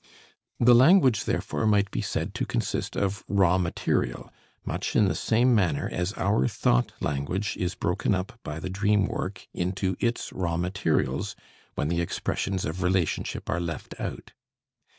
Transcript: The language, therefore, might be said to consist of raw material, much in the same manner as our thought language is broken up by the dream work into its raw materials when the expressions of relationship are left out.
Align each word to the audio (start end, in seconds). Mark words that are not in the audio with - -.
The 0.59 0.73
language, 0.73 1.25
therefore, 1.25 1.67
might 1.67 1.91
be 1.91 2.01
said 2.01 2.33
to 2.33 2.43
consist 2.47 2.95
of 2.95 3.23
raw 3.27 3.59
material, 3.59 4.31
much 4.65 4.95
in 4.95 5.07
the 5.07 5.13
same 5.13 5.53
manner 5.53 5.87
as 5.93 6.11
our 6.13 6.47
thought 6.47 6.91
language 7.01 7.55
is 7.57 7.75
broken 7.75 8.15
up 8.15 8.39
by 8.41 8.59
the 8.59 8.71
dream 8.71 9.05
work 9.05 9.45
into 9.53 9.95
its 9.99 10.33
raw 10.33 10.57
materials 10.57 11.35
when 11.75 11.87
the 11.87 12.01
expressions 12.01 12.65
of 12.65 12.81
relationship 12.81 13.47
are 13.47 13.61
left 13.61 13.93
out. 13.99 14.33